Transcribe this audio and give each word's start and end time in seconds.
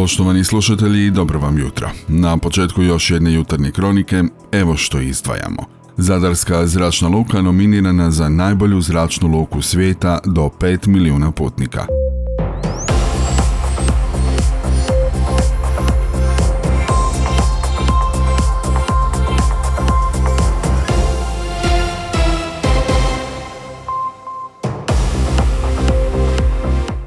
Poštovani 0.00 0.44
slušatelji, 0.44 1.10
dobro 1.10 1.38
vam 1.38 1.58
jutro. 1.58 1.90
Na 2.08 2.36
početku 2.36 2.82
još 2.82 3.10
jedne 3.10 3.32
jutarnje 3.32 3.70
kronike, 3.70 4.22
evo 4.52 4.76
što 4.76 5.00
izdvajamo. 5.00 5.62
Zadarska 5.96 6.66
zračna 6.66 7.08
luka 7.08 7.42
nominirana 7.42 8.10
za 8.10 8.28
najbolju 8.28 8.80
zračnu 8.80 9.28
luku 9.28 9.62
svijeta 9.62 10.18
do 10.24 10.50
5 10.60 10.86
milijuna 10.86 11.30
putnika. 11.30 11.86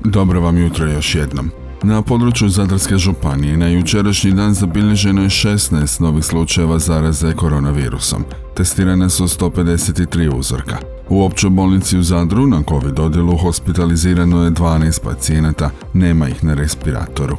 Dobro 0.04 0.42
vam 0.42 0.58
jutro 0.58 0.88
još 0.88 1.16
jednom. 1.16 1.63
Na 1.84 2.02
području 2.02 2.50
Zadarske 2.50 2.98
županije 2.98 3.58
na 3.58 3.68
jučerašnji 3.68 4.32
dan 4.32 4.54
zabilježeno 4.54 5.22
je 5.22 5.30
16 5.30 6.02
novih 6.02 6.26
slučajeva 6.26 6.80
zaraze 6.80 7.34
koronavirusom. 7.34 8.24
Testirane 8.56 9.10
su 9.10 9.24
153 9.24 10.38
uzorka. 10.38 10.78
U 11.10 11.24
općoj 11.24 11.50
bolnici 11.50 11.98
u 11.98 12.04
Zadru 12.04 12.48
na 12.48 12.64
COVID 12.70 13.00
odjelu 13.00 13.38
hospitalizirano 13.38 14.44
je 14.44 14.52
12 14.52 15.04
pacijenata, 15.04 15.70
nema 15.94 16.30
ih 16.30 16.44
na 16.44 16.54
respiratoru. 16.54 17.38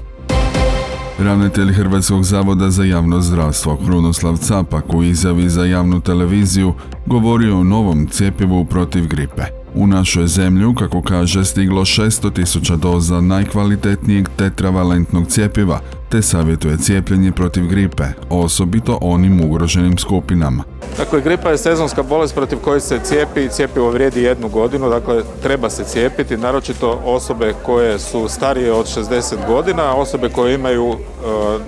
Ravnatelj 1.18 1.72
Hrvatskog 1.72 2.24
zavoda 2.24 2.70
za 2.70 2.84
javno 2.84 3.20
zdravstvo 3.20 3.76
Krunoslav 3.76 4.36
Capak 4.36 4.94
u 4.94 5.02
izjavi 5.02 5.48
za 5.48 5.64
javnu 5.64 6.00
televiziju 6.00 6.74
govorio 7.06 7.58
o 7.58 7.64
novom 7.64 8.06
cjepivu 8.06 8.64
protiv 8.64 9.06
gripe. 9.06 9.63
U 9.76 9.86
našoj 9.86 10.26
zemlju, 10.26 10.74
kako 10.74 11.02
kaže, 11.02 11.44
stiglo 11.44 11.80
600 11.80 12.34
tisuća 12.34 12.76
doza 12.76 13.20
najkvalitetnijeg 13.20 14.28
tetravalentnog 14.36 15.26
cjepiva, 15.28 15.80
te 16.10 16.22
savjetuje 16.22 16.76
cijepljenje 16.76 17.32
protiv 17.32 17.66
gripe, 17.66 18.04
osobito 18.30 18.98
onim 19.02 19.40
ugroženim 19.44 19.98
skupinama. 19.98 20.64
Dakle, 20.98 21.20
gripa 21.20 21.50
je 21.50 21.58
sezonska 21.58 22.02
bolest 22.02 22.34
protiv 22.34 22.58
koje 22.58 22.80
se 22.80 23.00
cijepi 23.04 23.44
i 23.44 23.48
cijepivo 23.48 23.90
vrijedi 23.90 24.22
jednu 24.22 24.48
godinu, 24.48 24.88
dakle 24.88 25.22
treba 25.42 25.70
se 25.70 25.84
cijepiti, 25.84 26.36
naročito 26.36 27.00
osobe 27.04 27.54
koje 27.62 27.98
su 27.98 28.28
starije 28.28 28.72
od 28.72 28.86
60 28.86 29.34
godina, 29.48 29.94
osobe 29.94 30.28
koje 30.28 30.54
imaju 30.54 30.92
e, 30.92 30.96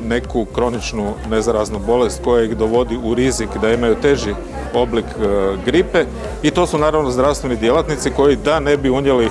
neku 0.09 0.45
kroničnu 0.45 1.13
nezaraznu 1.31 1.79
bolest 1.87 2.21
koja 2.25 2.45
ih 2.45 2.57
dovodi 2.57 2.99
u 3.05 3.15
rizik 3.15 3.49
da 3.61 3.73
imaju 3.73 3.95
teži 3.95 4.35
oblik 4.75 5.05
e, 5.05 5.57
gripe 5.67 6.05
i 6.43 6.51
to 6.51 6.67
su 6.67 6.79
naravno 6.79 7.11
zdravstveni 7.11 7.57
djelatnici 7.57 8.11
koji 8.11 8.37
da 8.37 8.61
ne 8.61 8.77
bi 8.77 8.91
unijeli 8.91 9.29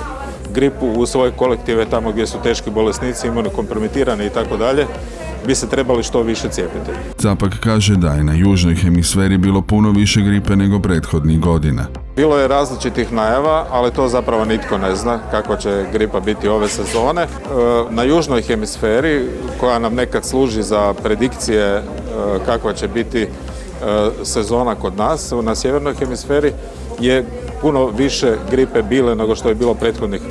gripu 0.54 0.86
u 0.86 1.06
svoje 1.06 1.30
kolektive 1.30 1.84
tamo 1.84 2.12
gdje 2.12 2.26
su 2.26 2.38
teški 2.42 2.70
bolesnici, 2.70 3.26
imunokompromitirani 3.26 4.26
i 4.26 4.30
tako 4.30 4.56
dalje, 4.56 4.86
bi 5.46 5.54
se 5.54 5.68
trebali 5.68 6.02
što 6.02 6.22
više 6.22 6.48
cijepiti. 6.48 6.90
Capak 7.18 7.52
kaže 7.60 7.96
da 7.96 8.12
je 8.12 8.24
na 8.24 8.34
južnoj 8.34 8.74
hemisferi 8.74 9.38
bilo 9.38 9.62
puno 9.62 9.90
više 9.90 10.20
gripe 10.20 10.56
nego 10.56 10.80
prethodnih 10.80 11.40
godina. 11.40 11.86
Bilo 12.16 12.38
je 12.38 12.48
različitih 12.48 13.12
najava, 13.12 13.66
ali 13.70 13.92
to 13.92 14.08
zapravo 14.08 14.44
nitko 14.44 14.78
ne 14.78 14.96
zna 14.96 15.18
kako 15.30 15.56
će 15.56 15.84
gripa 15.92 16.20
biti 16.20 16.48
ove 16.48 16.68
sezone. 16.68 17.22
E, 17.22 17.26
na 17.90 18.02
južnoj 18.02 18.42
hemisferi, 18.42 19.26
koja 19.60 19.78
nam 19.78 19.94
nekad 19.94 20.24
služi 20.24 20.62
za 20.62 20.94
predikcije 21.02 21.64
e, 21.64 21.82
kakva 22.46 22.72
će 22.72 22.88
biti 22.88 23.26
sezona 24.22 24.74
kod 24.74 24.96
nas, 24.96 25.32
na 25.42 25.54
sjevernoj 25.54 25.94
hemisferi 25.94 26.52
je 27.00 27.24
puno 27.60 27.86
više 27.86 28.36
gripe 28.50 28.82
bile 28.82 29.14
nego 29.14 29.34
što 29.34 29.48
je 29.48 29.54
bilo 29.54 29.74
prethodnih 29.74 30.20
e, 30.20 30.30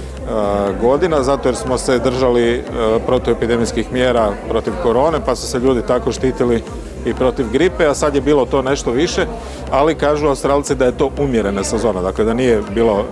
godina, 0.81 1.23
zato 1.23 1.47
jer 1.47 1.55
smo 1.55 1.77
se 1.77 1.99
držali 1.99 2.53
e, 2.53 2.61
protuepidemijskih 3.05 3.93
mjera 3.93 4.31
protiv 4.49 4.73
korone, 4.83 5.19
pa 5.25 5.35
su 5.35 5.47
se 5.47 5.59
ljudi 5.59 5.81
tako 5.87 6.11
štitili 6.11 6.63
i 7.05 7.13
protiv 7.13 7.51
gripe, 7.51 7.85
a 7.85 7.93
sad 7.93 8.15
je 8.15 8.21
bilo 8.21 8.45
to 8.45 8.61
nešto 8.61 8.91
više, 8.91 9.25
ali 9.71 9.95
kažu 9.95 10.27
Australci 10.27 10.75
da 10.75 10.85
je 10.85 10.97
to 10.97 11.11
umjerena 11.19 11.63
sezona, 11.63 12.01
dakle 12.01 12.25
da 12.25 12.33
nije 12.33 12.61
bilo 12.73 12.99
e, 12.99 13.03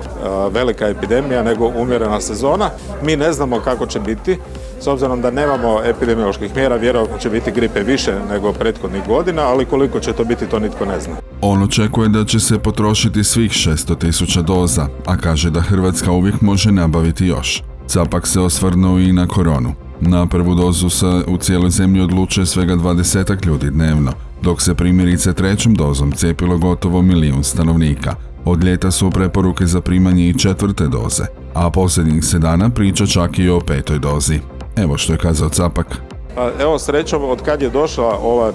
velika 0.50 0.88
epidemija, 0.88 1.44
nego 1.44 1.72
umjerena 1.76 2.22
sezona. 2.22 2.70
Mi 3.02 3.16
ne 3.16 3.34
znamo 3.34 3.60
kako 3.60 3.86
će 3.86 4.00
biti, 4.00 4.38
s 4.84 4.88
obzirom 4.88 5.22
da 5.22 5.32
nemamo 5.32 5.84
epidemioloških 5.84 6.56
mjera, 6.56 6.76
vjerojatno 6.76 7.18
će 7.18 7.30
biti 7.30 7.52
gripe 7.52 7.84
više 7.84 8.12
nego 8.32 8.54
prethodnih 8.54 9.02
godina, 9.08 9.42
ali 9.42 9.66
koliko 9.66 10.00
će 10.00 10.14
to 10.14 10.24
biti, 10.24 10.46
to 10.46 10.60
nitko 10.60 10.86
ne 10.86 11.00
zna. 11.00 11.16
On 11.42 11.64
očekuje 11.64 12.10
da 12.10 12.26
će 12.26 12.40
se 12.40 12.60
potrošiti 12.60 13.24
svih 13.24 13.52
600 13.52 13.98
tisuća 13.98 14.42
doza, 14.42 14.88
a 15.06 15.18
kaže 15.18 15.50
da 15.50 15.62
Hrvatska 15.62 16.12
uvijek 16.12 16.42
može 16.42 16.72
nabaviti 16.72 17.26
još. 17.26 17.64
Capak 17.88 18.28
se 18.28 18.40
osvrnuo 18.40 19.00
i 19.00 19.14
na 19.14 19.28
koronu. 19.28 19.74
Na 20.02 20.26
prvu 20.26 20.56
dozu 20.56 20.90
se 20.90 21.08
u 21.28 21.38
cijeloj 21.38 21.70
zemlji 21.70 22.02
odlučuje 22.02 22.46
svega 22.46 22.76
20 22.76 23.46
ljudi 23.46 23.70
dnevno, 23.70 24.12
dok 24.42 24.62
se 24.62 24.76
primjerice 24.76 25.34
trećom 25.34 25.76
dozom 25.76 26.12
cijepilo 26.12 26.58
gotovo 26.58 27.02
milijun 27.02 27.44
stanovnika. 27.44 28.16
Od 28.46 28.64
ljeta 28.64 28.92
su 28.92 29.12
preporuke 29.12 29.66
za 29.66 29.82
primanje 29.82 30.30
i 30.30 30.40
četvrte 30.40 30.88
doze, 30.88 31.24
a 31.54 31.70
posljednjih 31.70 32.26
se 32.26 32.40
dana 32.40 32.70
priča 32.70 33.06
čak 33.06 33.40
i 33.40 33.50
o 33.50 33.60
petoj 33.60 34.00
dozi. 34.00 34.40
Evo 34.76 34.98
što 34.98 35.14
je 35.14 35.18
kazao 35.18 35.50
Capak. 35.50 35.88
Pa, 36.36 36.50
evo 36.60 36.80
srećom 36.80 37.24
od 37.24 37.42
kad 37.42 37.62
je 37.62 37.70
došla 37.70 38.18
ova 38.22 38.48
e, 38.50 38.54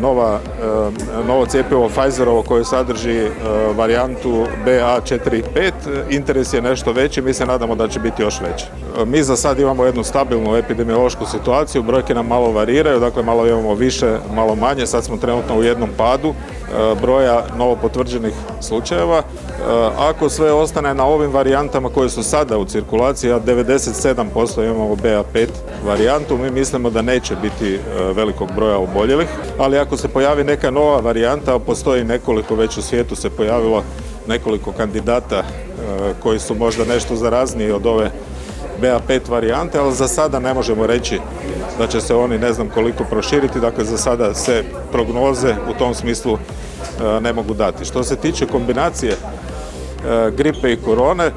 nova, 0.00 0.38
e, 0.62 1.26
novo 1.26 1.46
cjepivo 1.46 1.88
Pfizerovo 1.88 2.42
koje 2.42 2.64
sadrži 2.64 3.16
e, 3.18 3.30
varijantu 3.76 4.46
BA4.5, 4.66 5.72
interes 6.10 6.52
je 6.52 6.62
nešto 6.62 6.92
veći, 6.92 7.22
mi 7.22 7.34
se 7.34 7.46
nadamo 7.46 7.74
da 7.74 7.88
će 7.88 8.00
biti 8.00 8.22
još 8.22 8.40
veći. 8.40 8.64
Mi 9.06 9.22
za 9.22 9.36
sad 9.36 9.60
imamo 9.60 9.84
jednu 9.84 10.04
stabilnu 10.04 10.56
epidemiološku 10.56 11.26
situaciju, 11.26 11.82
brojke 11.82 12.14
nam 12.14 12.26
malo 12.26 12.52
variraju, 12.52 13.00
dakle 13.00 13.22
malo 13.22 13.46
imamo 13.46 13.74
više, 13.74 14.16
malo 14.34 14.54
manje, 14.54 14.86
sad 14.86 15.04
smo 15.04 15.16
trenutno 15.16 15.58
u 15.58 15.62
jednom 15.62 15.90
padu 15.96 16.34
broja 17.00 17.44
novo 17.58 17.76
potvrđenih 17.76 18.34
slučajeva. 18.60 19.22
Ako 19.98 20.28
sve 20.28 20.52
ostane 20.52 20.94
na 20.94 21.04
ovim 21.04 21.32
varijantama 21.32 21.88
koje 21.88 22.08
su 22.08 22.22
sada 22.22 22.58
u 22.58 22.64
cirkulaciji, 22.64 23.32
a 23.32 23.40
97% 23.40 24.64
imamo 24.64 24.94
BA5 24.94 25.46
varijantu, 25.86 26.36
mi 26.36 26.50
mislimo 26.50 26.90
da 26.90 27.02
neće 27.02 27.36
biti 27.36 27.74
e, 27.74 27.78
velikog 28.12 28.48
broja 28.56 28.78
oboljelih, 28.78 29.28
ali 29.58 29.78
ako 29.78 29.96
se 29.96 30.08
pojavi 30.08 30.44
neka 30.44 30.70
nova 30.70 31.00
varijanta, 31.00 31.54
a 31.54 31.58
postoji 31.58 32.04
nekoliko, 32.04 32.54
već 32.54 32.76
u 32.76 32.82
svijetu 32.82 33.16
se 33.16 33.30
pojavilo 33.30 33.82
nekoliko 34.26 34.72
kandidata 34.72 35.36
e, 35.36 35.44
koji 36.22 36.38
su 36.38 36.54
možda 36.54 36.84
nešto 36.84 37.16
zarazniji 37.16 37.70
od 37.70 37.86
ove 37.86 38.10
BA5 38.82 39.30
varijante, 39.30 39.78
ali 39.78 39.94
za 39.94 40.08
sada 40.08 40.38
ne 40.38 40.54
možemo 40.54 40.86
reći 40.86 41.20
da 41.78 41.86
će 41.86 42.00
se 42.00 42.14
oni 42.14 42.38
ne 42.38 42.52
znam 42.52 42.68
koliko 42.68 43.04
proširiti, 43.04 43.60
dakle 43.60 43.84
za 43.84 43.98
sada 43.98 44.34
se 44.34 44.64
prognoze 44.92 45.54
u 45.70 45.78
tom 45.78 45.94
smislu 45.94 46.34
e, 46.34 47.20
ne 47.20 47.32
mogu 47.32 47.54
dati. 47.54 47.84
Što 47.84 48.02
se 48.02 48.16
tiče 48.16 48.46
kombinacije 48.46 49.16
gripe 50.36 50.72
i 50.72 50.76
korone, 50.76 51.30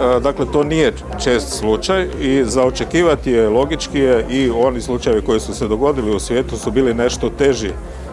E, 0.00 0.20
dakle, 0.20 0.46
to 0.52 0.64
nije 0.64 0.92
čest 1.24 1.58
slučaj 1.58 2.08
i 2.20 2.44
za 2.44 2.64
očekivati 2.64 3.30
je 3.30 3.48
logički 3.48 3.98
je 3.98 4.26
i 4.30 4.50
oni 4.50 4.80
slučajevi 4.80 5.22
koji 5.22 5.40
su 5.40 5.54
se 5.54 5.68
dogodili 5.68 6.16
u 6.16 6.20
svijetu 6.20 6.56
su 6.56 6.70
bili 6.70 6.94
nešto 6.94 7.30
teži 7.30 7.70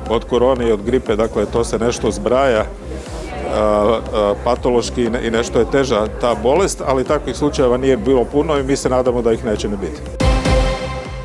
od 0.10 0.26
korone 0.26 0.70
i 0.70 0.72
od 0.72 0.84
gripe, 0.84 1.16
dakle 1.16 1.46
to 1.46 1.64
se 1.64 1.80
nešto 1.80 2.12
zbraja 2.12 2.60
e, 2.60 2.64
e, 2.64 2.89
patološki 4.44 5.04
i 5.04 5.32
nešto 5.32 5.60
je 5.60 5.72
teža 5.72 6.08
ta 6.22 6.36
bolest, 6.44 6.82
ali 6.88 7.04
takvih 7.04 7.36
slučajeva 7.36 7.78
nije 7.78 7.98
bilo 7.98 8.26
puno 8.26 8.58
i 8.58 8.64
mi 8.64 8.76
se 8.76 8.90
nadamo 8.90 9.22
da 9.22 9.34
ih 9.34 9.46
neće 9.46 9.70
ne 9.70 9.78
biti. 9.78 10.02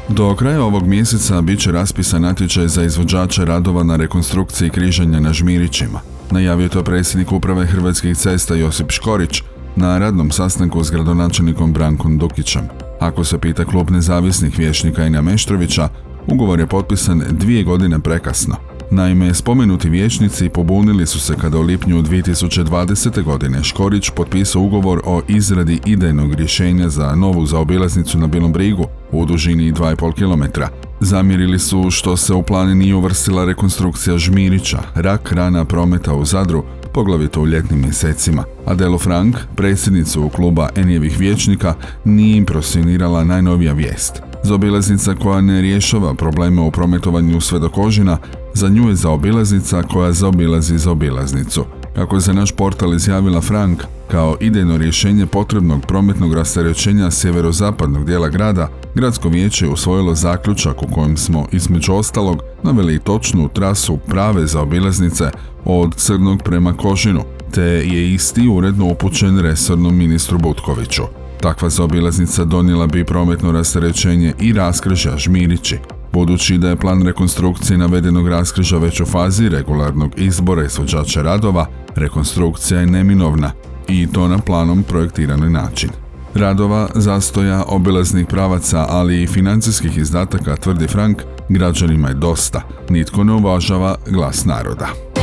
Do 0.08 0.34
kraja 0.36 0.62
ovog 0.62 0.86
mjeseca 0.86 1.40
bit 1.40 1.60
će 1.60 1.72
raspisan 1.72 2.22
natječaj 2.22 2.68
za 2.68 2.82
izvođače 2.82 3.44
radova 3.44 3.82
na 3.82 3.96
rekonstrukciji 3.96 4.70
križanja 4.70 5.20
na 5.20 5.32
Žmirićima. 5.32 6.00
Najavio 6.30 6.68
to 6.68 6.82
predsjednik 6.82 7.32
uprave 7.32 7.66
Hrvatskih 7.66 8.16
cesta 8.16 8.54
Josip 8.54 8.90
Škorić, 8.90 9.42
na 9.76 9.98
radnom 9.98 10.30
sastanku 10.30 10.84
s 10.84 10.90
gradonačelnikom 10.90 11.72
Brankom 11.72 12.18
Dukićem. 12.18 12.68
Ako 13.00 13.24
se 13.24 13.38
pita 13.38 13.64
klub 13.64 13.90
nezavisnih 13.90 14.58
vječnika 14.58 15.06
Ina 15.06 15.22
Meštrovića, 15.22 15.88
ugovor 16.26 16.60
je 16.60 16.66
potpisan 16.66 17.22
dvije 17.30 17.62
godine 17.62 17.98
prekasno. 17.98 18.56
Naime, 18.94 19.34
spomenuti 19.34 19.88
vijećnici 19.88 20.48
pobunili 20.48 21.06
su 21.06 21.20
se 21.20 21.34
kada 21.40 21.58
u 21.58 21.62
lipnju 21.62 22.02
2020. 22.02 23.22
godine 23.22 23.64
Škorić 23.64 24.10
potpisao 24.10 24.62
ugovor 24.62 25.00
o 25.04 25.22
izradi 25.28 25.80
idejnog 25.86 26.34
rješenja 26.34 26.88
za 26.88 27.14
novu 27.14 27.46
zaobilaznicu 27.46 28.18
na 28.18 28.26
Bilom 28.26 28.52
brigu 28.52 28.86
u 29.12 29.26
dužini 29.26 29.72
2,5 29.72 30.12
km. 30.14 30.60
Zamjerili 31.00 31.58
su 31.58 31.90
što 31.90 32.16
se 32.16 32.34
u 32.34 32.42
plan 32.42 32.78
nije 32.78 32.94
uvrstila 32.94 33.44
rekonstrukcija 33.44 34.18
Žmirića, 34.18 34.82
rak 34.94 35.32
rana 35.32 35.64
prometa 35.64 36.14
u 36.14 36.24
Zadru, 36.24 36.64
poglavito 36.92 37.40
u 37.40 37.46
ljetnim 37.46 37.80
mjesecima. 37.80 38.44
Adelo 38.66 38.98
Frank, 38.98 39.36
predsjednicu 39.56 40.30
kluba 40.34 40.68
Enijevih 40.76 41.18
vječnika, 41.18 41.74
nije 42.04 42.36
impresionirala 42.36 43.24
najnovija 43.24 43.72
vijest. 43.72 44.33
Zaobilaznica 44.44 45.14
koja 45.14 45.40
ne 45.40 45.60
rješava 45.60 46.14
probleme 46.14 46.60
u 46.60 46.70
prometovanju 46.70 47.40
sve 47.40 47.58
do 47.58 47.68
kožina, 47.68 48.18
za 48.54 48.68
nju 48.68 48.88
je 48.88 48.94
zaobilaznica 48.94 49.82
koja 49.82 50.12
zaobilazi 50.12 50.78
zaobilaznicu. 50.78 51.64
Kako 51.94 52.14
je 52.14 52.20
za 52.20 52.32
naš 52.32 52.52
portal 52.52 52.94
izjavila 52.94 53.40
Frank, 53.40 53.82
kao 54.10 54.36
idejno 54.40 54.76
rješenje 54.76 55.26
potrebnog 55.26 55.86
prometnog 55.86 56.34
rasterećenja 56.34 57.10
sjeverozapadnog 57.10 58.04
dijela 58.06 58.28
grada, 58.28 58.68
gradsko 58.94 59.28
vijeće 59.28 59.66
je 59.66 59.70
usvojilo 59.70 60.14
zaključak 60.14 60.82
u 60.82 60.86
kojem 60.94 61.16
smo 61.16 61.46
između 61.52 61.92
ostalog 61.92 62.42
naveli 62.62 62.98
točnu 62.98 63.48
trasu 63.48 63.96
prave 63.96 64.46
za 64.46 64.60
obilaznice 64.60 65.30
od 65.64 65.94
Crnog 65.94 66.42
prema 66.42 66.76
Kožinu, 66.76 67.22
te 67.54 67.62
je 67.62 68.12
isti 68.14 68.48
uredno 68.48 68.86
upućen 68.86 69.38
resornom 69.38 69.96
ministru 69.96 70.38
Butkoviću. 70.38 71.23
Takva 71.44 71.68
zaobilaznica 71.68 72.44
donijela 72.44 72.86
bi 72.86 73.04
prometno 73.04 73.52
rasterećenje 73.52 74.34
i 74.40 74.52
raskrižja 74.52 75.16
Žmirići, 75.16 75.78
Budući 76.12 76.58
da 76.58 76.68
je 76.68 76.76
plan 76.76 77.02
rekonstrukcije 77.02 77.78
navedenog 77.78 78.28
raskriža 78.28 78.78
već 78.78 79.00
u 79.00 79.06
fazi 79.06 79.48
regularnog 79.48 80.12
izbora 80.16 80.64
izvođača 80.64 81.22
radova, 81.22 81.66
rekonstrukcija 81.94 82.80
je 82.80 82.86
neminovna 82.86 83.52
i 83.88 84.06
to 84.06 84.28
na 84.28 84.38
planom 84.38 84.82
projektiranoj 84.82 85.50
način. 85.50 85.90
Radova, 86.34 86.88
zastoja, 86.94 87.64
obilaznih 87.68 88.26
pravaca, 88.26 88.86
ali 88.88 89.22
i 89.22 89.26
financijskih 89.26 89.98
izdataka, 89.98 90.56
tvrdi 90.56 90.86
Frank, 90.86 91.22
građanima 91.48 92.08
je 92.08 92.14
dosta. 92.14 92.62
Nitko 92.88 93.24
ne 93.24 93.32
uvažava 93.32 93.96
glas 94.10 94.44
naroda. 94.44 95.13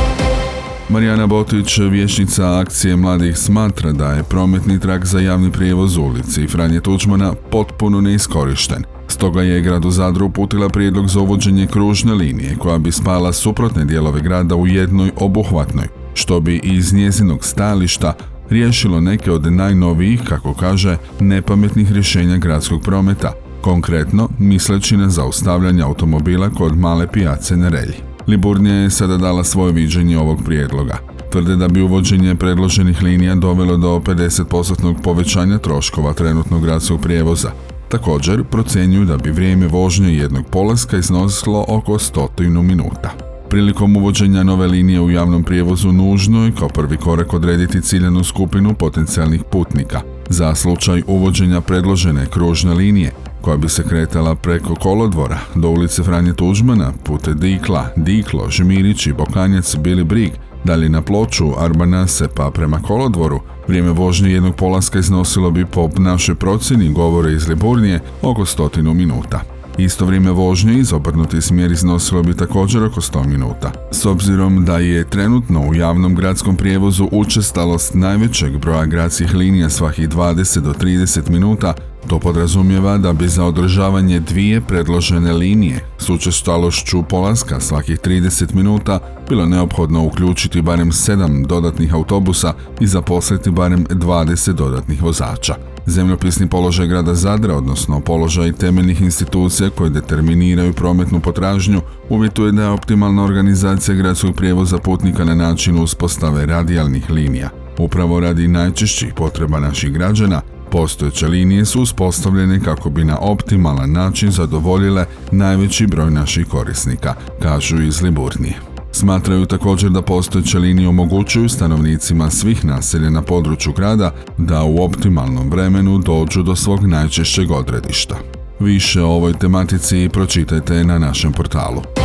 Marijana 0.88 1.26
Botić, 1.26 1.78
vječnica 1.78 2.58
akcije 2.58 2.96
mladih, 2.96 3.38
smatra 3.38 3.92
da 3.92 4.12
je 4.12 4.22
prometni 4.22 4.80
trak 4.80 5.06
za 5.06 5.20
javni 5.20 5.52
prijevoz 5.52 5.96
u 5.96 6.02
ulici 6.02 6.46
Franje 6.46 6.80
Tuđmana 6.80 7.34
potpuno 7.50 8.00
neiskorišten. 8.00 8.84
Stoga 9.08 9.42
je 9.42 9.60
gradu 9.60 9.90
Zadru 9.90 10.26
uputila 10.26 10.68
prijedlog 10.68 11.08
za 11.08 11.20
uvođenje 11.20 11.66
kružne 11.66 12.14
linije 12.14 12.56
koja 12.58 12.78
bi 12.78 12.92
spala 12.92 13.32
suprotne 13.32 13.84
dijelove 13.84 14.20
grada 14.20 14.56
u 14.56 14.66
jednoj 14.66 15.10
obuhvatnoj, 15.16 15.86
što 16.14 16.40
bi 16.40 16.60
iz 16.64 16.92
njezinog 16.92 17.44
stajališta 17.44 18.14
riješilo 18.50 19.00
neke 19.00 19.30
od 19.30 19.52
najnovijih, 19.52 20.20
kako 20.28 20.54
kaže, 20.54 20.96
nepametnih 21.20 21.92
rješenja 21.92 22.36
gradskog 22.36 22.82
prometa, 22.82 23.32
konkretno 23.62 24.28
misleći 24.38 24.96
na 24.96 25.08
zaustavljanje 25.08 25.82
automobila 25.82 26.50
kod 26.50 26.76
male 26.76 27.06
pijace 27.12 27.56
na 27.56 27.68
relji. 27.68 28.11
Liburnija 28.26 28.74
je 28.74 28.90
sada 28.90 29.16
dala 29.16 29.44
svoje 29.44 29.72
viđenje 29.72 30.18
ovog 30.18 30.38
prijedloga. 30.44 30.98
Tvrde 31.32 31.56
da 31.56 31.68
bi 31.68 31.82
uvođenje 31.82 32.34
predloženih 32.34 33.02
linija 33.02 33.34
dovelo 33.34 33.76
do 33.76 34.00
50% 34.06 35.02
povećanja 35.02 35.58
troškova 35.58 36.12
trenutnog 36.12 36.62
gradskog 36.62 37.00
prijevoza. 37.00 37.50
Također, 37.88 38.44
procjenjuju 38.44 39.04
da 39.04 39.16
bi 39.16 39.30
vrijeme 39.30 39.66
vožnje 39.66 40.14
jednog 40.14 40.46
polaska 40.50 40.96
iznosilo 40.96 41.64
oko 41.68 41.98
stotinu 41.98 42.62
minuta. 42.62 43.10
Prilikom 43.48 43.96
uvođenja 43.96 44.42
nove 44.42 44.66
linije 44.66 45.00
u 45.00 45.10
javnom 45.10 45.44
prijevozu 45.44 45.92
nužno 45.92 46.44
je 46.44 46.52
kao 46.58 46.68
prvi 46.68 46.96
korak 46.96 47.32
odrediti 47.32 47.82
ciljenu 47.82 48.24
skupinu 48.24 48.74
potencijalnih 48.74 49.42
putnika. 49.50 50.00
Za 50.28 50.54
slučaj 50.54 51.02
uvođenja 51.06 51.60
predložene 51.60 52.26
kružne 52.26 52.74
linije, 52.74 53.12
koja 53.40 53.56
bi 53.56 53.68
se 53.68 53.82
kretala 53.82 54.34
preko 54.34 54.74
kolodvora 54.74 55.38
do 55.54 55.68
ulice 55.68 56.02
Franje 56.02 56.32
Tuđmana, 56.32 56.92
pute 57.04 57.34
Dikla, 57.34 57.86
Diklo, 57.96 58.50
Žmirić 58.50 59.06
i 59.06 59.12
Bokanjac 59.12 59.76
bili 59.76 60.04
brig, 60.04 60.32
dalje 60.64 60.88
na 60.88 61.02
ploču 61.02 61.46
Arbanase 61.58 62.28
pa 62.36 62.50
prema 62.50 62.82
kolodvoru, 62.82 63.40
vrijeme 63.68 63.90
vožnje 63.90 64.30
jednog 64.30 64.54
polaska 64.56 64.98
iznosilo 64.98 65.50
bi 65.50 65.66
po 65.66 65.90
našoj 65.96 66.34
procjeni 66.34 66.92
govore 66.92 67.32
iz 67.32 67.48
Liburnije 67.48 68.00
oko 68.22 68.46
stotinu 68.46 68.94
minuta. 68.94 69.40
Isto 69.78 70.04
vrijeme 70.04 70.30
vožnje 70.30 70.78
iz 70.78 70.92
obrnuti 70.92 71.40
smjer 71.40 71.72
iznosilo 71.72 72.22
bi 72.22 72.36
također 72.36 72.84
oko 72.84 73.00
100 73.00 73.26
minuta. 73.26 73.72
S 73.90 74.06
obzirom 74.06 74.64
da 74.64 74.78
je 74.78 75.10
trenutno 75.10 75.60
u 75.68 75.74
javnom 75.74 76.14
gradskom 76.14 76.56
prijevozu 76.56 77.08
učestalost 77.12 77.94
najvećeg 77.94 78.58
broja 78.58 78.86
gradskih 78.86 79.34
linija 79.34 79.70
svakih 79.70 80.08
20 80.08 80.60
do 80.60 80.72
30 80.72 81.30
minuta, 81.30 81.74
to 82.08 82.18
podrazumijeva 82.18 82.98
da 82.98 83.12
bi 83.12 83.28
za 83.28 83.44
održavanje 83.44 84.20
dvije 84.20 84.60
predložene 84.60 85.32
linije 85.32 85.84
s 85.98 86.08
učestalošću 86.08 87.02
polaska 87.02 87.60
svakih 87.60 87.98
30 87.98 88.54
minuta 88.54 88.98
bilo 89.28 89.46
neophodno 89.46 90.04
uključiti 90.04 90.62
barem 90.62 90.90
7 90.90 91.46
dodatnih 91.46 91.94
autobusa 91.94 92.52
i 92.80 92.86
zaposliti 92.86 93.50
barem 93.50 93.86
20 93.86 94.52
dodatnih 94.52 95.02
vozača. 95.02 95.54
Zemljopisni 95.86 96.48
položaj 96.48 96.86
grada 96.86 97.14
Zadra, 97.14 97.56
odnosno 97.56 98.00
položaj 98.00 98.52
temeljnih 98.52 99.00
institucija 99.00 99.70
koje 99.70 99.90
determiniraju 99.90 100.72
prometnu 100.72 101.20
potražnju, 101.20 101.80
uvjetuje 102.08 102.52
da 102.52 102.62
je 102.62 102.68
optimalna 102.68 103.24
organizacija 103.24 103.94
gradskog 103.94 104.34
prijevoza 104.34 104.78
putnika 104.78 105.24
na 105.24 105.34
način 105.34 105.80
uspostave 105.80 106.46
radijalnih 106.46 107.10
linija. 107.10 107.61
Upravo 107.82 108.20
radi 108.20 108.48
najčešćih 108.48 109.14
potreba 109.14 109.60
naših 109.60 109.92
građana, 109.92 110.40
Postojeće 110.70 111.26
linije 111.26 111.64
su 111.64 111.82
uspostavljene 111.82 112.60
kako 112.60 112.90
bi 112.90 113.04
na 113.04 113.18
optimalan 113.18 113.92
način 113.92 114.30
zadovoljile 114.30 115.06
najveći 115.32 115.86
broj 115.86 116.10
naših 116.10 116.46
korisnika, 116.46 117.14
kažu 117.42 117.82
iz 117.82 118.02
Liburnije. 118.02 118.60
Smatraju 118.92 119.46
također 119.46 119.90
da 119.90 120.02
postojeće 120.02 120.58
linije 120.58 120.88
omogućuju 120.88 121.48
stanovnicima 121.48 122.30
svih 122.30 122.64
naselja 122.64 123.10
na 123.10 123.22
području 123.22 123.72
grada 123.72 124.14
da 124.38 124.62
u 124.62 124.84
optimalnom 124.84 125.50
vremenu 125.50 125.98
dođu 125.98 126.42
do 126.42 126.56
svog 126.56 126.86
najčešćeg 126.86 127.50
odredišta. 127.50 128.16
Više 128.60 129.02
o 129.02 129.08
ovoj 129.08 129.32
tematici 129.32 130.08
pročitajte 130.12 130.84
na 130.84 130.98
našem 130.98 131.32
portalu. 131.32 132.01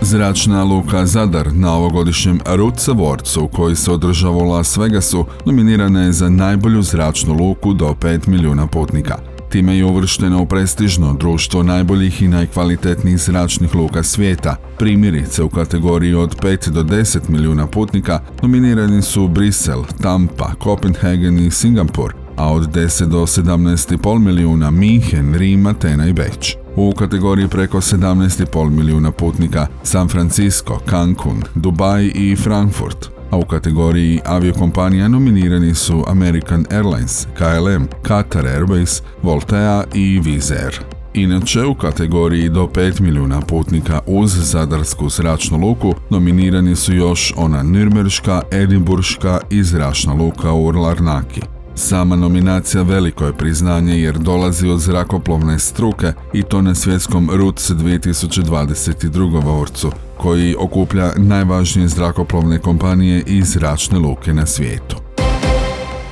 Zračna 0.00 0.64
luka 0.64 1.06
Zadar 1.06 1.54
na 1.54 1.74
ovogodišnjem 1.74 2.40
Roots 2.46 2.88
Awardsu 2.88 3.48
koji 3.48 3.76
se 3.76 3.92
održava 3.92 4.36
u 4.36 4.48
Las 4.48 4.76
Vegasu 4.76 5.26
nominirana 5.46 6.02
je 6.02 6.12
za 6.12 6.28
najbolju 6.28 6.82
zračnu 6.82 7.34
luku 7.34 7.74
do 7.74 7.94
5 8.00 8.28
milijuna 8.28 8.66
putnika. 8.66 9.18
Time 9.50 9.76
je 9.76 9.84
uvršteno 9.84 10.42
u 10.42 10.46
prestižno 10.46 11.14
društvo 11.14 11.62
najboljih 11.62 12.22
i 12.22 12.28
najkvalitetnijih 12.28 13.18
zračnih 13.18 13.74
luka 13.74 14.02
svijeta. 14.02 14.56
Primjerice 14.78 15.42
u 15.42 15.48
kategoriji 15.48 16.14
od 16.14 16.36
5 16.40 16.68
do 16.68 16.82
10 16.82 17.18
milijuna 17.28 17.66
putnika 17.66 18.20
nominirani 18.42 19.02
su 19.02 19.28
Brisel, 19.28 19.84
Tampa, 20.02 20.52
Copenhagen 20.62 21.46
i 21.46 21.50
Singapur, 21.50 22.14
a 22.36 22.52
od 22.52 22.74
10 22.74 23.06
do 23.06 23.20
17,5 23.20 24.18
milijuna 24.18 24.70
Minhen, 24.70 25.34
Rim, 25.34 25.66
Atena 25.66 26.06
i 26.06 26.12
Beč. 26.12 26.67
U 26.80 26.92
kategoriji 26.92 27.48
preko 27.48 27.78
17,5 27.78 28.70
milijuna 28.70 29.12
putnika 29.12 29.66
San 29.82 30.08
Francisco, 30.08 30.78
Cancun, 30.90 31.42
Dubai 31.54 32.12
i 32.14 32.36
Frankfurt, 32.36 33.10
a 33.30 33.36
u 33.36 33.42
kategoriji 33.42 34.20
aviokompanija 34.24 35.08
nominirani 35.08 35.74
su 35.74 36.04
American 36.06 36.64
Airlines, 36.70 37.26
KLM, 37.38 37.86
Qatar 38.02 38.44
Airways, 38.44 39.02
Voltea 39.22 39.84
i 39.94 40.20
Air. 40.50 40.80
Inače, 41.14 41.64
u 41.64 41.74
kategoriji 41.74 42.48
do 42.48 42.68
5 42.74 43.00
milijuna 43.00 43.40
putnika 43.40 44.00
uz 44.06 44.32
Zadarsku 44.50 45.08
zračnu 45.08 45.58
luku 45.58 45.94
nominirani 46.10 46.76
su 46.76 46.94
još 46.94 47.34
ona 47.36 47.62
Nürmerška, 47.62 48.42
Edinburška 48.50 49.40
i 49.50 49.62
zračna 49.62 50.14
luka 50.14 50.52
u 50.52 50.66
Larnaki. 50.66 51.57
Sama 51.78 52.16
nominacija 52.16 52.82
veliko 52.82 53.24
je 53.24 53.32
priznanje 53.32 54.00
jer 54.00 54.18
dolazi 54.18 54.68
od 54.68 54.80
zrakoplovne 54.80 55.58
struke 55.58 56.12
i 56.32 56.42
to 56.42 56.62
na 56.62 56.74
svjetskom 56.74 57.30
RUC 57.32 57.70
2022. 57.70 59.44
vorcu, 59.44 59.90
koji 60.16 60.54
okuplja 60.58 61.12
najvažnije 61.16 61.88
zrakoplovne 61.88 62.58
kompanije 62.58 63.22
i 63.26 63.42
zračne 63.42 63.98
luke 63.98 64.34
na 64.34 64.46
svijetu. 64.46 65.07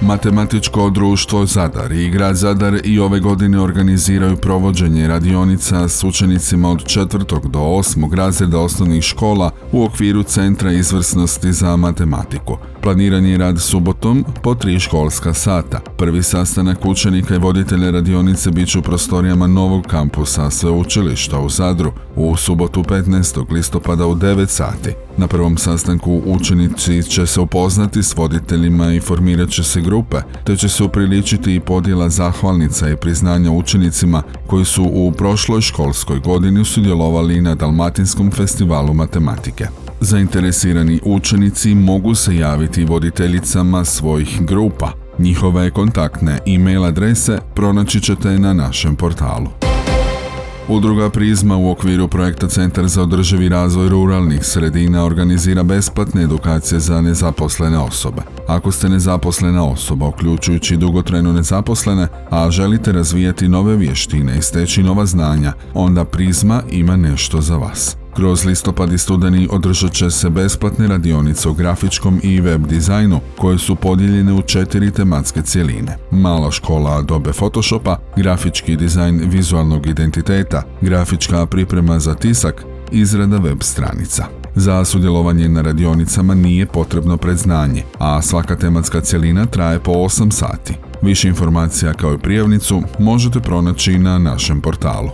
Matematičko 0.06 0.90
društvo 0.90 1.46
Zadar 1.46 1.92
i 1.92 2.10
grad 2.10 2.36
Zadar 2.36 2.80
i 2.84 2.98
ove 2.98 3.20
godine 3.20 3.60
organiziraju 3.60 4.36
provođenje 4.36 5.08
radionica 5.08 5.88
s 5.88 6.04
učenicima 6.04 6.70
od 6.70 6.84
4. 6.84 7.48
do 7.48 7.58
8. 7.58 8.14
razreda 8.14 8.58
osnovnih 8.58 9.04
škola 9.04 9.50
u 9.72 9.84
okviru 9.84 10.22
Centra 10.22 10.72
izvrsnosti 10.72 11.52
za 11.52 11.76
matematiku. 11.76 12.56
Planiran 12.82 13.26
je 13.26 13.38
rad 13.38 13.60
subotom 13.60 14.24
po 14.42 14.54
tri 14.54 14.78
školska 14.78 15.34
sata. 15.34 15.80
Prvi 15.96 16.22
sastanak 16.22 16.86
učenika 16.86 17.34
i 17.34 17.38
voditelja 17.38 17.90
radionice 17.90 18.50
bit 18.50 18.68
će 18.68 18.78
u 18.78 18.82
prostorijama 18.82 19.46
novog 19.46 19.86
kampusa 19.86 20.50
sveučilišta 20.50 21.40
u 21.40 21.48
Zadru 21.48 21.92
u 22.16 22.36
subotu 22.36 22.82
15. 22.82 23.52
listopada 23.52 24.06
u 24.06 24.14
9 24.14 24.46
sati. 24.46 25.05
Na 25.18 25.26
prvom 25.26 25.58
sastanku 25.58 26.22
učenici 26.26 27.02
će 27.02 27.26
se 27.26 27.40
upoznati 27.40 28.02
s 28.02 28.16
voditeljima 28.16 28.92
i 28.92 29.00
formirat 29.00 29.50
će 29.50 29.64
se 29.64 29.80
grupe, 29.80 30.16
te 30.44 30.56
će 30.56 30.68
se 30.68 30.84
upriličiti 30.84 31.54
i 31.54 31.60
podjela 31.60 32.08
zahvalnica 32.08 32.90
i 32.90 32.96
priznanja 32.96 33.50
učenicima 33.50 34.22
koji 34.46 34.64
su 34.64 34.84
u 34.92 35.12
prošloj 35.12 35.60
školskoj 35.60 36.20
godini 36.20 36.64
sudjelovali 36.64 37.40
na 37.40 37.54
Dalmatinskom 37.54 38.30
festivalu 38.30 38.94
matematike. 38.94 39.66
Zainteresirani 40.00 41.00
učenici 41.04 41.74
mogu 41.74 42.14
se 42.14 42.36
javiti 42.36 42.84
voditeljicama 42.84 43.84
svojih 43.84 44.46
grupa. 44.46 44.92
Njihove 45.18 45.70
kontaktne 45.70 46.38
e-mail 46.46 46.84
adrese 46.84 47.38
pronaći 47.54 48.00
ćete 48.00 48.38
na 48.38 48.52
našem 48.52 48.96
portalu. 48.96 49.65
Udruga 50.68 51.10
Prizma 51.10 51.56
u 51.56 51.70
okviru 51.70 52.08
projekta 52.08 52.48
Centar 52.48 52.88
za 52.88 53.02
održivi 53.02 53.48
razvoj 53.48 53.88
ruralnih 53.88 54.46
sredina 54.46 55.04
organizira 55.04 55.62
besplatne 55.62 56.22
edukacije 56.22 56.80
za 56.80 57.00
nezaposlene 57.00 57.78
osobe. 57.78 58.22
Ako 58.46 58.72
ste 58.72 58.88
nezaposlena 58.88 59.68
osoba, 59.68 60.06
uključujući 60.06 60.76
dugotrajno 60.76 61.32
nezaposlene, 61.32 62.08
a 62.30 62.50
želite 62.50 62.92
razvijati 62.92 63.48
nove 63.48 63.76
vještine 63.76 64.38
i 64.38 64.42
steći 64.42 64.82
nova 64.82 65.06
znanja, 65.06 65.52
onda 65.74 66.04
Prizma 66.04 66.62
ima 66.70 66.96
nešto 66.96 67.40
za 67.40 67.56
vas. 67.56 67.96
Kroz 68.16 68.44
listopad 68.44 68.92
i 68.92 68.98
studeni 68.98 69.48
održat 69.50 69.92
će 69.92 70.10
se 70.10 70.30
besplatne 70.30 70.86
radionice 70.86 71.48
u 71.48 71.54
grafičkom 71.54 72.20
i 72.22 72.40
web 72.40 72.66
dizajnu 72.66 73.20
koje 73.38 73.58
su 73.58 73.76
podijeljene 73.76 74.32
u 74.32 74.42
četiri 74.42 74.90
tematske 74.90 75.42
cjeline. 75.42 75.96
Mala 76.10 76.50
škola 76.50 77.02
dobe 77.02 77.32
Photoshopa, 77.32 77.98
grafički 78.16 78.76
dizajn 78.76 79.20
vizualnog 79.24 79.86
identiteta, 79.86 80.62
grafička 80.80 81.46
priprema 81.46 81.98
za 81.98 82.14
tisak, 82.14 82.64
izrada 82.92 83.36
web 83.36 83.58
stranica. 83.60 84.26
Za 84.54 84.84
sudjelovanje 84.84 85.48
na 85.48 85.62
radionicama 85.62 86.34
nije 86.34 86.66
potrebno 86.66 87.16
predznanje, 87.16 87.82
a 87.98 88.22
svaka 88.22 88.56
tematska 88.56 89.00
cjelina 89.00 89.46
traje 89.46 89.78
po 89.80 89.92
8 89.92 90.30
sati. 90.30 90.74
Više 91.02 91.28
informacija 91.28 91.94
kao 91.94 92.14
i 92.14 92.18
prijavnicu 92.18 92.82
možete 92.98 93.40
pronaći 93.40 93.98
na 93.98 94.18
našem 94.18 94.60
portalu. 94.60 95.10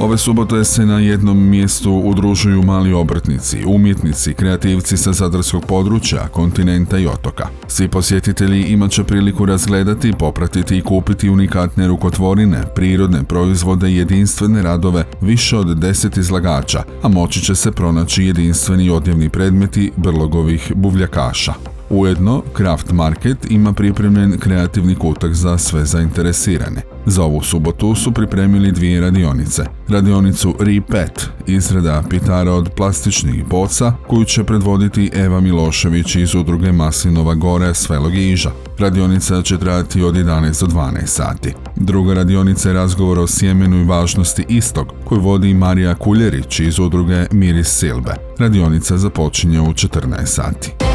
Ove 0.00 0.18
subote 0.18 0.64
se 0.64 0.86
na 0.86 0.98
jednom 0.98 1.48
mjestu 1.48 1.92
udružuju 1.92 2.62
mali 2.62 2.92
obrtnici, 2.92 3.64
umjetnici, 3.66 4.34
kreativci 4.34 4.96
sa 4.96 5.12
zadarskog 5.12 5.66
područja, 5.66 6.28
kontinenta 6.28 6.98
i 6.98 7.06
otoka. 7.06 7.48
Svi 7.66 7.88
posjetitelji 7.88 8.62
imat 8.62 8.90
će 8.90 9.04
priliku 9.04 9.46
razgledati, 9.46 10.12
popratiti 10.18 10.78
i 10.78 10.82
kupiti 10.82 11.28
unikatne 11.28 11.86
rukotvorine, 11.88 12.62
prirodne 12.74 13.22
proizvode 13.22 13.90
i 13.90 13.96
jedinstvene 13.96 14.62
radove 14.62 15.04
više 15.20 15.56
od 15.56 15.78
deset 15.78 16.16
izlagača, 16.16 16.82
a 17.02 17.08
moći 17.08 17.40
će 17.40 17.54
se 17.54 17.72
pronaći 17.72 18.24
jedinstveni 18.24 18.90
odjevni 18.90 19.28
predmeti 19.28 19.92
brlogovih 19.96 20.72
buvljakaša. 20.74 21.54
Ujedno, 21.90 22.42
Kraft 22.52 22.92
Market 22.92 23.50
ima 23.50 23.72
pripremljen 23.72 24.38
kreativni 24.38 24.94
kutak 24.94 25.34
za 25.34 25.58
sve 25.58 25.84
zainteresirane. 25.84 26.95
Za 27.06 27.22
ovu 27.22 27.42
subotu 27.42 27.94
su 27.94 28.12
pripremili 28.12 28.72
dvije 28.72 29.00
radionice. 29.00 29.64
Radionicu 29.88 30.54
Repet, 30.60 31.28
izrada 31.46 32.02
pitara 32.10 32.52
od 32.52 32.70
plastičnih 32.76 33.46
boca, 33.46 33.92
koju 34.08 34.24
će 34.24 34.44
predvoditi 34.44 35.10
Eva 35.14 35.40
Milošević 35.40 36.16
iz 36.16 36.34
udruge 36.34 36.72
Maslinova 36.72 37.34
gore 37.34 37.74
Svelog 37.74 38.14
Iža. 38.14 38.50
Radionica 38.78 39.42
će 39.42 39.58
trajati 39.58 40.02
od 40.02 40.14
11 40.14 40.60
do 40.60 40.66
12 40.66 41.06
sati. 41.06 41.52
Druga 41.76 42.14
radionica 42.14 42.68
je 42.68 42.74
razgovor 42.74 43.18
o 43.18 43.26
sjemenu 43.26 43.76
i 43.76 43.84
važnosti 43.84 44.44
istog, 44.48 44.92
koju 45.04 45.20
vodi 45.20 45.54
Marija 45.54 45.94
Kuljerić 45.94 46.60
iz 46.60 46.78
udruge 46.78 47.26
Miris 47.30 47.68
Silbe. 47.68 48.14
Radionica 48.38 48.98
započinje 48.98 49.60
u 49.60 49.72
14 49.72 50.26
sati. 50.26 50.85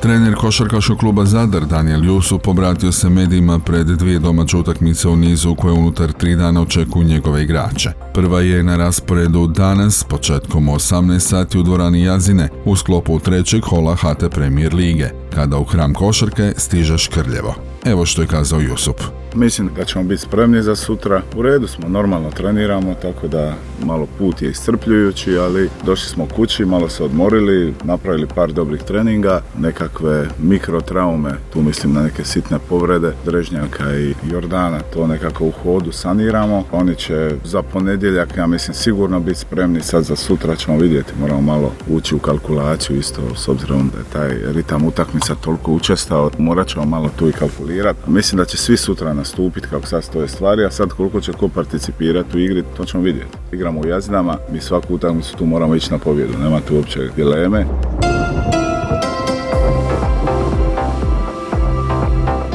Trener 0.00 0.34
košarkaškog 0.34 0.98
kluba 0.98 1.24
Zadar 1.24 1.66
Daniel 1.66 2.04
Jusup 2.04 2.48
obratio 2.48 2.92
se 2.92 3.08
medijima 3.08 3.58
pred 3.58 3.86
dvije 3.86 4.18
domaće 4.18 4.56
utakmice 4.56 5.08
u 5.08 5.16
nizu 5.16 5.54
koje 5.54 5.72
unutar 5.72 6.12
tri 6.12 6.36
dana 6.36 6.60
očekuju 6.62 7.04
njegove 7.04 7.42
igrače. 7.42 7.90
Prva 8.14 8.40
je 8.40 8.62
na 8.62 8.76
rasporedu 8.76 9.46
danas, 9.46 10.04
početkom 10.04 10.66
18 10.66 11.18
sati 11.18 11.58
u 11.58 11.62
dvorani 11.62 12.02
Jazine, 12.02 12.48
u 12.64 12.76
sklopu 12.76 13.18
trećeg 13.18 13.62
hola 13.64 13.94
HT 13.94 14.24
Premier 14.30 14.74
Lige, 14.74 15.10
kada 15.36 15.58
u 15.58 15.64
hram 15.64 15.94
košarke 15.94 16.52
stiže 16.56 16.98
Škrljevo. 16.98 17.54
Evo 17.84 18.06
što 18.06 18.22
je 18.22 18.28
kazao 18.28 18.60
Jusup. 18.60 19.00
Mislim 19.34 19.70
da 19.76 19.84
ćemo 19.84 20.04
biti 20.04 20.22
spremni 20.22 20.62
za 20.62 20.76
sutra. 20.76 21.22
U 21.36 21.42
redu 21.42 21.66
smo, 21.66 21.88
normalno 21.88 22.30
treniramo, 22.30 22.94
tako 23.02 23.28
da 23.28 23.54
malo 23.84 24.06
put 24.18 24.42
je 24.42 24.50
iscrpljujući, 24.50 25.38
ali 25.38 25.70
došli 25.84 26.08
smo 26.08 26.26
kući, 26.26 26.64
malo 26.64 26.88
se 26.88 27.04
odmorili, 27.04 27.74
napravili 27.84 28.26
par 28.34 28.52
dobrih 28.52 28.82
treninga, 28.82 29.40
nekakve 29.58 30.28
mikrotraume, 30.38 31.30
tu 31.52 31.62
mislim 31.62 31.92
na 31.92 32.02
neke 32.02 32.24
sitne 32.24 32.58
povrede 32.68 33.12
Drežnjaka 33.24 33.96
i 33.96 34.14
Jordana, 34.30 34.80
to 34.80 35.06
nekako 35.06 35.44
u 35.44 35.52
hodu 35.62 35.92
saniramo. 35.92 36.64
Oni 36.72 36.94
će 36.94 37.30
za 37.44 37.62
ponedjeljak, 37.62 38.36
ja 38.36 38.46
mislim, 38.46 38.74
sigurno 38.74 39.20
biti 39.20 39.38
spremni, 39.38 39.82
sad 39.82 40.04
za 40.04 40.16
sutra 40.16 40.56
ćemo 40.56 40.78
vidjeti, 40.78 41.12
moramo 41.20 41.40
malo 41.40 41.72
ući 41.88 42.14
u 42.14 42.18
kalkulaciju 42.18 42.96
isto, 42.98 43.22
s 43.36 43.48
obzirom 43.48 43.90
da 43.94 43.98
je 43.98 44.04
taj 44.12 44.52
ritam 44.52 44.84
utakmica 45.26 45.44
toliko 45.44 45.72
učestao, 45.72 46.30
morat 46.38 46.68
ćemo 46.68 46.84
malo 46.84 47.10
tu 47.18 47.28
i 47.28 47.32
kalkulirati. 47.32 48.10
Mislim 48.10 48.38
da 48.38 48.44
će 48.44 48.56
svi 48.56 48.76
sutra 48.76 49.12
nastupiti 49.12 49.66
kako 49.70 49.86
sad 49.86 50.04
stoje 50.04 50.28
stvari, 50.28 50.64
a 50.64 50.70
sad 50.70 50.92
koliko 50.92 51.20
će 51.20 51.32
ko 51.32 51.48
participirati 51.48 52.36
u 52.36 52.40
igri, 52.40 52.64
to 52.76 52.84
ćemo 52.84 53.02
vidjeti. 53.02 53.36
Igramo 53.52 53.80
u 53.80 53.86
jazinama, 53.86 54.38
mi 54.52 54.60
svaku 54.60 54.94
utakmicu 54.94 55.36
tu 55.36 55.46
moramo 55.46 55.74
ići 55.74 55.90
na 55.90 55.98
pobjedu, 55.98 56.38
nema 56.38 56.60
tu 56.60 56.76
uopće 56.76 57.10
dileme. 57.16 57.66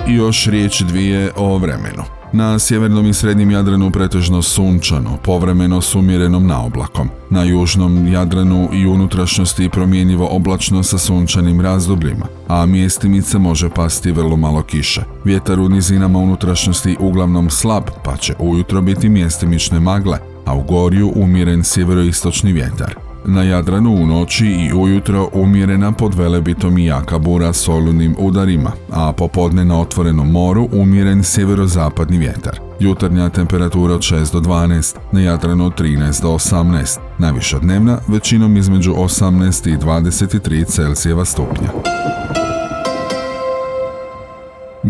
Još 0.07 0.45
riječ 0.45 0.81
dvije 0.81 1.31
o 1.35 1.57
vremenu. 1.57 2.03
Na 2.33 2.59
sjevernom 2.59 3.05
i 3.05 3.13
srednjem 3.13 3.51
Jadranu 3.51 3.91
pretežno 3.91 4.41
sunčano, 4.41 5.17
povremeno 5.23 5.81
s 5.81 5.95
umjerenom 5.95 6.47
naoblakom. 6.47 7.09
Na 7.29 7.43
južnom 7.43 8.07
Jadranu 8.07 8.69
i 8.73 8.85
unutrašnjosti 8.85 9.69
promjenjivo 9.69 10.27
oblačno 10.27 10.83
sa 10.83 10.97
sunčanim 10.97 11.61
razdobljima, 11.61 12.25
a 12.47 12.65
mjestimice 12.65 13.39
može 13.39 13.69
pasti 13.69 14.11
vrlo 14.11 14.38
malo 14.38 14.63
kiše. 14.63 15.01
Vjetar 15.23 15.59
u 15.59 15.69
nizinama 15.69 16.19
unutrašnjosti 16.19 16.97
uglavnom 17.00 17.50
slab, 17.50 17.83
pa 18.05 18.17
će 18.17 18.33
ujutro 18.39 18.81
biti 18.81 19.09
mjestimične 19.09 19.79
magle, 19.79 20.17
a 20.45 20.55
u 20.55 20.63
gorju 20.63 21.11
umjeren 21.15 21.63
sjeveroistočni 21.63 22.53
vjetar. 22.53 23.10
Na 23.25 23.43
Jadranu 23.43 23.91
u 23.91 24.07
noći 24.07 24.45
i 24.45 24.73
ujutro 24.73 25.29
umjerena 25.33 25.91
pod 25.91 26.15
velebitom 26.15 26.77
i 26.77 26.85
jaka 26.85 27.17
bura 27.17 27.53
s 27.53 27.67
olunim 27.67 28.15
udarima, 28.19 28.71
a 28.91 29.13
popodne 29.13 29.65
na 29.65 29.79
otvorenom 29.79 30.31
moru 30.31 30.69
umjeren 30.71 31.23
sjeverozapadni 31.23 32.17
vjetar. 32.17 32.59
Jutarnja 32.79 33.29
temperatura 33.29 33.93
od 33.93 34.01
6 34.01 34.33
do 34.33 34.39
12, 34.39 34.95
na 35.11 35.21
Jadranu 35.21 35.65
od 35.65 35.81
13 35.81 36.21
do 36.21 36.29
18, 36.29 36.99
najviša 37.17 37.59
dnevna 37.59 37.97
većinom 38.07 38.57
između 38.57 38.93
18 38.93 39.73
i 39.73 39.77
23 39.77 40.65
Celzijeva 40.65 41.25
stupnja. 41.25 41.69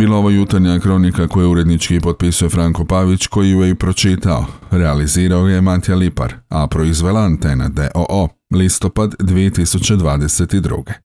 Bila 0.02 0.18
ovo 0.18 0.30
jutarnja 0.30 0.80
kronika 0.80 1.28
koju 1.28 1.52
urednički 1.52 2.00
potpisuje 2.00 2.50
Franko 2.50 2.86
Pavić 2.86 3.28
koji 3.28 3.50
ju 3.50 3.62
je 3.62 3.70
i 3.70 3.76
pročitao. 3.76 4.46
Realizirao 4.72 5.48
je 5.48 5.62
Matija 5.62 5.98
Lipar, 5.98 6.34
a 6.50 6.68
proizvela 6.68 7.22
Antena 7.22 7.70
DOO, 7.70 8.28
listopad 8.52 9.16
2022. 9.20 10.94